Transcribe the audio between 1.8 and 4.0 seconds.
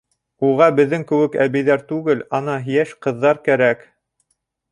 түгел, ана, йәш ҡыҙҙар кәрәк!